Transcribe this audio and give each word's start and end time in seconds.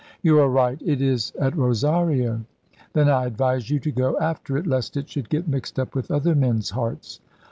"You 0.23 0.39
are 0.39 0.49
right 0.49 0.81
it 0.83 0.99
is 0.99 1.31
at 1.39 1.55
Rosario." 1.55 2.43
"Then 2.93 3.07
I 3.07 3.25
advise 3.27 3.69
you 3.69 3.77
to 3.81 3.91
go 3.91 4.17
after 4.17 4.57
it, 4.57 4.65
lest 4.65 4.97
it 4.97 5.07
should 5.11 5.29
get 5.29 5.47
mixed 5.47 5.77
up 5.77 5.93
with 5.93 6.09
other 6.09 6.33
men's 6.33 6.71
hearts." 6.71 7.19